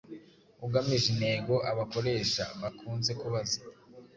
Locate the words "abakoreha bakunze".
1.71-3.11